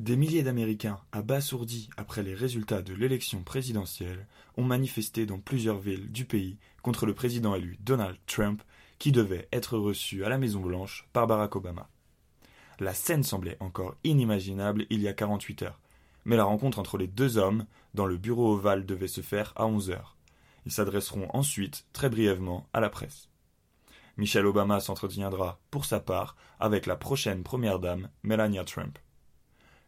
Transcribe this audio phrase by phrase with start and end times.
[0.00, 4.26] Des milliers d'Américains, abasourdis après les résultats de l'élection présidentielle,
[4.56, 8.62] ont manifesté dans plusieurs villes du pays contre le président élu Donald Trump,
[8.98, 11.90] qui devait être reçu à la Maison-Blanche par Barack Obama.
[12.78, 15.80] La scène semblait encore inimaginable il y a 48 heures,
[16.24, 19.66] mais la rencontre entre les deux hommes dans le bureau ovale devait se faire à
[19.66, 20.16] 11 heures.
[20.64, 23.28] Ils s'adresseront ensuite, très brièvement, à la presse.
[24.16, 28.98] Michelle Obama s'entretiendra, pour sa part, avec la prochaine première dame, Melania Trump.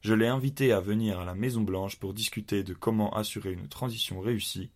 [0.03, 4.21] Je l'ai invité à venir à la Maison-Blanche pour discuter de comment assurer une transition
[4.21, 4.69] réussie,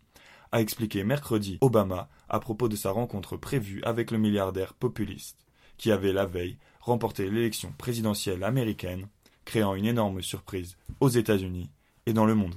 [0.53, 5.45] a expliqué mercredi Obama à propos de sa rencontre prévue avec le milliardaire populiste,
[5.79, 9.09] qui avait la veille remporté l'élection présidentielle américaine,
[9.45, 11.71] créant une énorme surprise aux États-Unis
[12.07, 12.55] et dans le monde.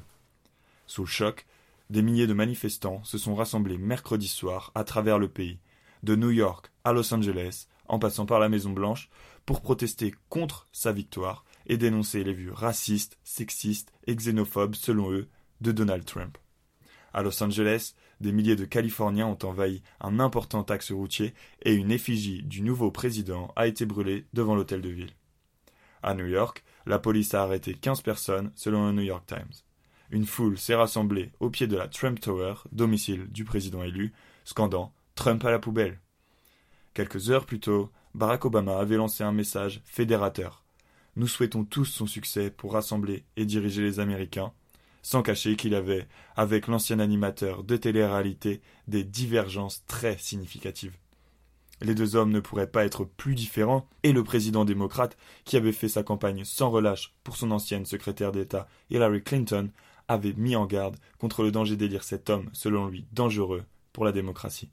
[0.85, 1.47] Sous le choc,
[1.89, 5.57] des milliers de manifestants se sont rassemblés mercredi soir à travers le pays,
[6.03, 9.09] de New York à Los Angeles, en passant par la Maison Blanche,
[9.47, 15.29] pour protester contre sa victoire et dénoncer les vues racistes, sexistes et xénophobes, selon eux,
[15.61, 16.37] de Donald Trump.
[17.13, 21.91] À Los Angeles, des milliers de Californiens ont envahi un important axe routier et une
[21.91, 25.13] effigie du nouveau président a été brûlée devant l'hôtel de ville.
[26.03, 29.53] À New York, la police a arrêté 15 personnes selon le New York Times.
[30.11, 34.93] Une foule s'est rassemblée au pied de la Trump Tower, domicile du président élu, scandant
[35.15, 35.99] Trump à la poubelle.
[36.93, 40.63] Quelques heures plus tôt, Barack Obama avait lancé un message fédérateur
[41.19, 44.53] nous souhaitons tous son succès pour rassembler et diriger les Américains,
[45.01, 50.95] sans cacher qu'il avait, avec l'ancien animateur de télé-réalité, des divergences très significatives.
[51.81, 55.73] Les deux hommes ne pourraient pas être plus différents, et le président démocrate, qui avait
[55.73, 59.71] fait sa campagne sans relâche pour son ancienne secrétaire d'État Hillary Clinton,
[60.07, 64.13] avait mis en garde contre le danger d'élire cet homme, selon lui, dangereux pour la
[64.13, 64.71] démocratie.